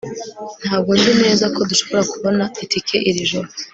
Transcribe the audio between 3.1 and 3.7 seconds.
joro